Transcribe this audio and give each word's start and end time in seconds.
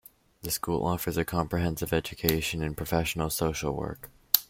The 0.41 0.49
school 0.49 0.83
offers 0.83 1.15
a 1.15 1.23
comprehensive 1.23 1.93
education 1.93 2.63
in 2.63 2.73
professional 2.73 3.29
social 3.29 3.73
work. 3.75 4.09